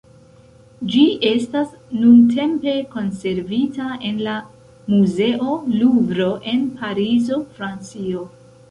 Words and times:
Ĝi 0.93 1.01
estas 1.31 1.75
nuntempe 1.97 2.73
konservita 2.95 3.91
en 4.11 4.19
la 4.29 4.35
Muzeo 4.95 5.55
Luvro 5.79 6.33
en 6.57 6.67
Parizo, 6.83 7.41
Francio. 7.61 8.29